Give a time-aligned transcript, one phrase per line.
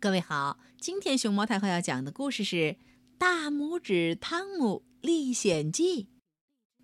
[0.00, 2.56] 各位好，今天熊猫太后要讲的故事是
[3.18, 6.04] 《大拇指汤姆历险记》。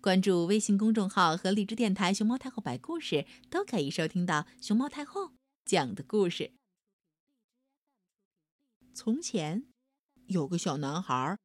[0.01, 5.31] 关注微信公众号和荔枝电台“熊猫太后摆故事”，都可以收听到熊猫太后
[5.63, 6.51] 讲的故事。
[8.93, 9.63] 从前
[10.27, 11.37] 有个小男孩，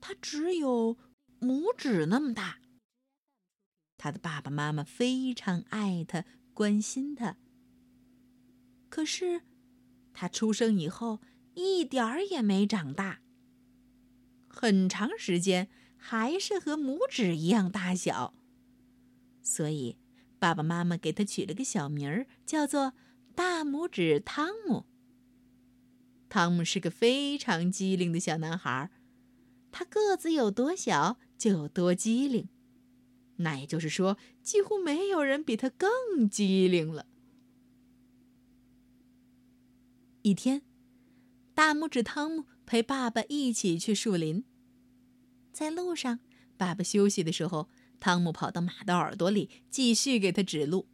[0.00, 0.96] 他只有
[1.38, 2.58] 拇指那么大。
[3.98, 6.24] 他的爸爸妈妈非常爱他，
[6.54, 7.36] 关心他。
[8.88, 9.42] 可是。
[10.12, 11.20] 他出生以后
[11.54, 13.20] 一点儿也没长大，
[14.48, 18.34] 很长时间还是和拇指一样大小，
[19.42, 19.96] 所以
[20.38, 22.92] 爸爸妈妈给他取了个小名儿，叫做
[23.34, 24.86] 大拇指汤姆。
[26.28, 28.90] 汤姆是个非常机灵的小男孩，
[29.70, 32.48] 他个子有多小就有多机灵，
[33.36, 37.06] 那也就是说，几乎没有人比他更机灵了。
[40.22, 40.62] 一天，
[41.52, 44.44] 大拇指汤姆陪爸爸一起去树林。
[45.52, 46.20] 在路上，
[46.56, 50.86] 爸爸休息的时候，汤姆跑到马的耳朵里，继续给他指路，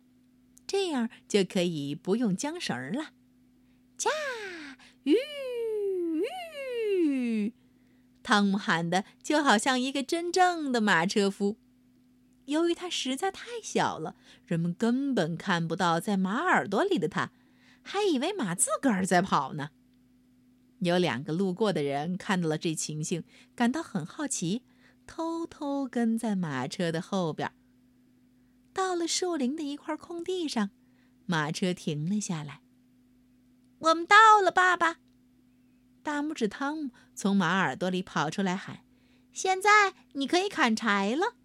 [0.66, 3.11] 这样就可以不用缰绳了。
[3.98, 4.08] 驾
[5.05, 5.14] 吁
[7.05, 7.53] 吁，
[8.22, 11.58] 汤姆喊的就好像一个真正的马车夫。
[12.47, 14.16] 由于他实在太小了，
[14.47, 17.31] 人们根本看不到在马耳朵里的他。
[17.91, 19.70] 还以为马自个儿在跑呢。
[20.81, 24.62] 有两个路过的人看到了这情形，感到很好奇，
[25.06, 27.50] 偷偷跟在马车的后边。
[28.75, 30.69] 到了树林的一块空地上，
[31.25, 32.61] 马车停了下来。
[33.78, 34.98] 我们到了，爸爸！
[36.03, 38.81] 大拇指汤姆从马耳朵里跑出来喊
[39.33, 41.36] ：“现在你可以砍柴了。”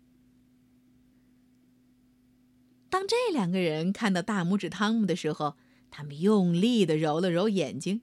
[2.91, 5.55] 当这两个人看到大拇指汤姆的时候，
[5.95, 8.01] 他们用力的揉了揉眼睛。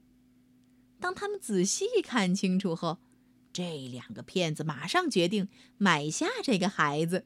[0.97, 2.99] 当他们仔细看清楚后，
[3.51, 7.25] 这两个骗子马上决定买下这个孩子，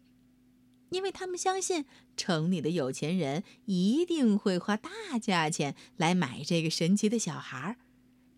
[0.89, 1.85] 因为他们相信
[2.17, 4.89] 城里的有钱人一定会花大
[5.21, 7.77] 价钱来买这个神奇的小孩儿，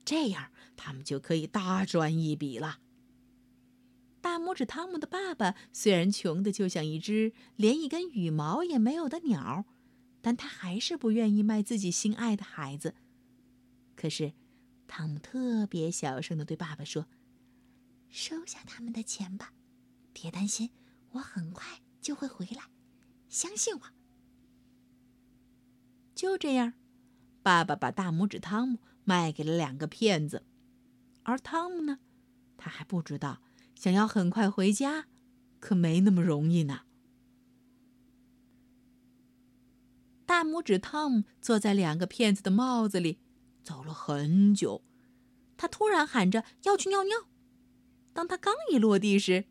[0.03, 2.79] 这样他们就可以大赚一笔了。
[4.19, 9.63] 大拇指汤姆的爸爸虽然穷的就像一只连一根羽毛也没有的鸟。
[10.27, 12.95] 但他还是不愿意卖自己心爱的孩子。
[13.95, 14.33] 可是，
[14.85, 17.05] 汤姆特别小声的对爸爸说
[18.11, 19.53] ：“收下他们的钱吧，
[20.11, 20.71] 别担心，
[21.11, 22.63] 我很快就会回来，
[23.29, 23.81] 相信我。”
[26.13, 26.73] 就这样，
[27.41, 30.44] 爸爸把大拇指汤姆卖给了两个骗子，
[31.23, 31.99] 而汤姆呢，
[32.57, 33.41] 他还不知道，
[33.75, 35.07] 想要很快回家，
[35.61, 36.81] 可没那么容易呢。
[40.27, 43.17] 大拇指汤姆坐在两个骗子的帽子里，
[43.63, 44.83] 走了很久。
[45.55, 47.29] 他突然喊着要去尿尿。
[48.11, 49.45] 当他刚一落地时，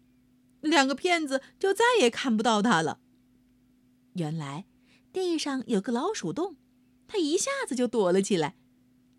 [0.61, 3.01] 两个骗子就再也看不到他了。
[4.13, 4.67] 原来
[5.15, 6.57] 地上有个老鼠洞，
[7.09, 8.57] 他一下子就躲了起来。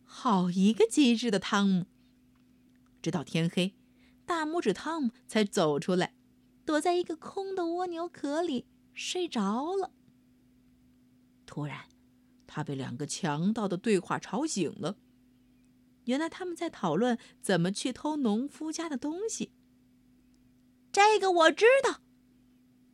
[0.03, 1.85] 好一个机智的汤姆！
[3.01, 3.74] 直到天黑，
[4.28, 6.13] 大拇指汤姆才走出来，
[6.63, 9.94] 躲在一个空的蜗牛壳里睡着了。
[11.57, 11.85] 突然，
[12.45, 14.95] 他被两个强盗的对话吵醒了。
[16.03, 19.51] 原来他们在讨论怎么去偷农夫家的东西。
[20.91, 22.01] 这个我知道，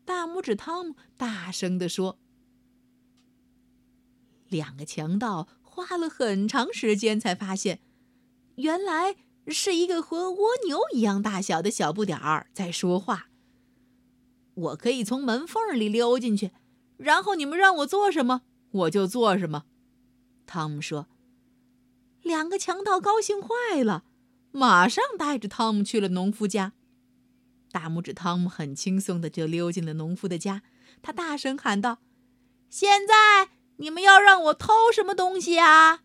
[0.06, 2.18] 大拇指汤姆大声地说。
[4.48, 7.82] 两个强盗花了很长时间才发现，
[8.56, 13.28] 原来是一个和蜗牛一样大小的小不点儿在说话。
[14.54, 16.52] 我可以从门缝里溜进去。
[16.96, 19.64] 然后你们让我做什么，我就做什么。”
[20.46, 21.08] 汤姆说。
[22.22, 24.04] 两个强盗高兴坏了，
[24.52, 26.74] 马上带着汤姆去了农夫家。
[27.72, 30.62] 大拇指汤姆很轻松的就溜进了农夫的家，
[31.02, 32.00] 他大声喊道
[32.70, 36.04] ：“现在你们要让我偷什么东西啊？”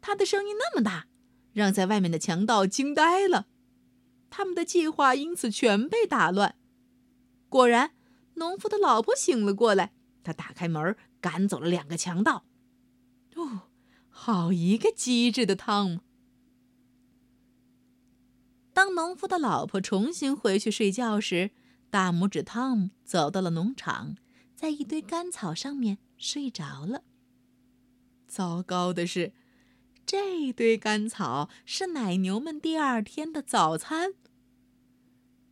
[0.00, 1.06] 他的声音那么大，
[1.52, 3.46] 让在外面的强盗惊呆了，
[4.30, 6.54] 他们的计划因此全被打乱。
[7.48, 7.92] 果然。
[8.36, 9.92] 农夫的老婆醒了过来，
[10.24, 12.44] 他打开门，赶走了两个强盗。
[13.36, 13.70] 哦，
[14.10, 16.00] 好一个机智的汤姆！
[18.74, 21.52] 当农夫的老婆重新回去睡觉时，
[21.88, 24.16] 大拇指汤姆走到了农场，
[24.54, 27.04] 在一堆干草上面睡着了。
[28.26, 29.32] 糟糕的是，
[30.04, 34.12] 这堆干草是奶牛们第二天的早餐。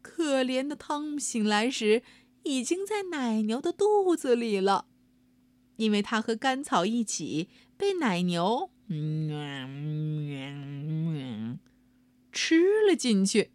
[0.03, 2.03] 可怜的汤姆醒来时。
[2.43, 4.87] 已经在奶牛的肚子里了，
[5.81, 7.49] 因为它和干草一起
[7.79, 8.69] 被奶牛，
[12.31, 13.51] 吃了进去。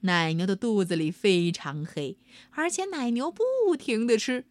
[0.00, 2.18] 奶牛的肚子里非常黑，
[2.50, 4.44] 而且奶牛不停的吃，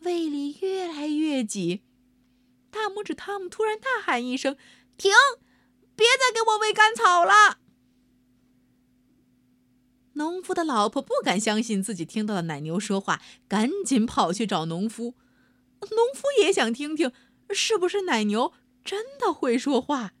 [0.00, 1.82] 胃里越来越挤。
[2.72, 4.56] 大拇指汤姆突然大喊一声
[4.98, 5.12] ：“停！
[5.94, 7.60] 别再给我喂干草了！”
[10.14, 15.14] 农夫的老婆不敢相信自己听到了奶牛说话，赶紧跑去找农夫。
[15.90, 17.12] 农夫也想听听，
[17.50, 18.52] 是不是奶牛
[18.84, 20.14] 真的会说话？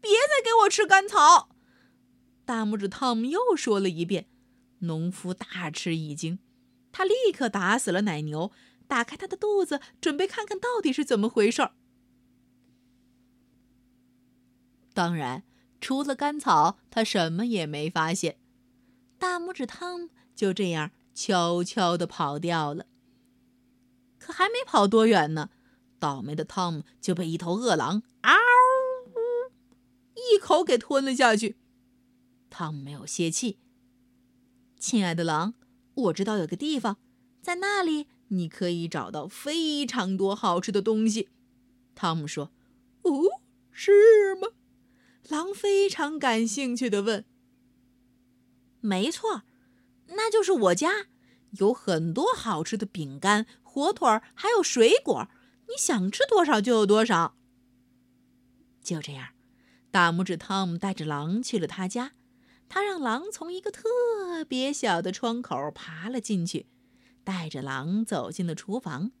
[0.00, 1.50] 别再给我吃干草！
[2.44, 4.28] 大拇指汤姆又说了一遍。
[4.80, 6.38] 农夫大吃一惊，
[6.92, 8.52] 他立刻打死了奶牛，
[8.86, 11.72] 打开他的肚子，准备看看到底是怎么回事儿。
[14.94, 15.42] 当然，
[15.80, 18.38] 除了干草，他什么也没发现。
[19.18, 22.86] 大拇指汤姆就这样悄悄地跑掉了。
[24.18, 25.50] 可还没跑多远呢，
[25.98, 28.34] 倒霉的汤姆就被一头饿狼“嗷”
[30.14, 31.56] 一口给吞了下去。
[32.50, 33.58] 汤姆没有泄气。
[34.78, 35.54] 亲爱的狼，
[35.94, 36.98] 我知道有个地方，
[37.40, 41.28] 在那里你可以找到非常多好吃的东西。
[41.94, 42.52] 汤姆说
[43.02, 43.40] ：“哦，
[43.72, 44.48] 是吗？”
[45.28, 47.24] 狼非常感兴趣地问。
[48.80, 49.42] “没错，
[50.08, 51.06] 那就是我家。”
[51.52, 55.28] 有很多好吃的饼干、火腿儿，还有水果，
[55.68, 57.36] 你想吃多少就有多少。
[58.82, 59.28] 就这样，
[59.90, 62.12] 大拇指汤姆带着狼去了他家。
[62.68, 63.82] 他让狼从一个特
[64.46, 66.66] 别小的窗口爬了进去，
[67.24, 69.12] 带着狼走进了厨房。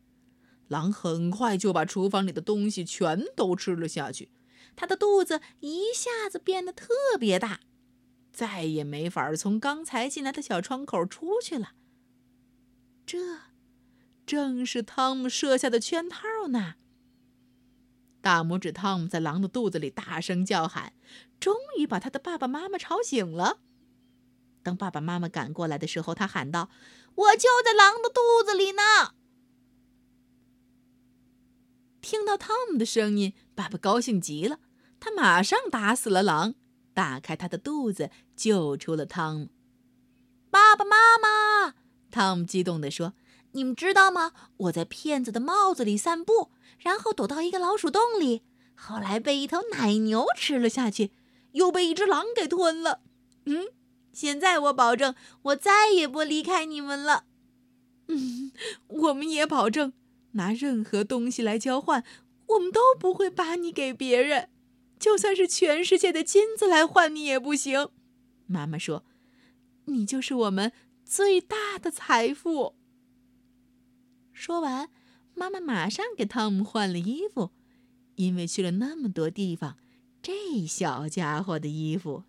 [0.66, 4.30] 狼很快就把厨房里的东西全都吃了下去，
[4.76, 6.88] 他的肚子一下子变得特
[7.18, 7.60] 别大，
[8.30, 11.72] 再也没法从刚才进来的小窗口出去了。
[13.08, 13.18] 这
[14.26, 16.74] 正是汤姆设下的圈套呢。
[18.20, 20.92] 大拇指汤姆在狼的肚子里大声叫喊，
[21.40, 23.60] 终于把他的爸爸妈妈吵醒了。
[24.62, 26.68] 等爸爸妈妈赶过来的时候，他喊道
[27.16, 29.14] ：“我就在狼的肚子里呢！”
[32.02, 34.60] 听到汤姆的声音，爸爸高兴极了，
[35.00, 36.54] 他马上打死了狼，
[36.92, 39.48] 打开他的肚子，救出了汤姆。
[40.50, 41.74] 爸爸妈妈。
[42.10, 43.14] 汤姆激动地说
[43.52, 44.32] ：“你们知道吗？
[44.56, 48.42] 我在骗子的帽子里散步，然后躲到一个老鼠洞里，
[48.74, 51.10] 后来被一头奶牛吃了下去，
[51.52, 53.00] 又被一只狼给吞了。
[53.44, 53.68] 嗯，
[54.12, 57.24] 现在我保证，我再也不离开你们了。
[58.08, 58.52] 嗯，
[58.86, 59.92] 我们也保证，
[60.32, 62.04] 拿任何东西来交换，
[62.46, 64.48] 我们都不会把你给别人，
[64.98, 67.88] 就算是全世界的金子来换你也不行。”
[68.46, 69.04] 妈妈说
[69.86, 70.72] ：“你就是我们。”
[71.08, 72.74] 最大的财富。
[74.30, 74.90] 说完，
[75.34, 77.50] 妈妈马上给汤姆换了衣服，
[78.16, 79.78] 因为去了那么多地方，
[80.20, 82.24] 这小家伙的衣服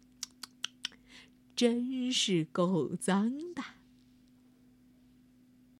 [1.57, 3.61] 真是够脏的。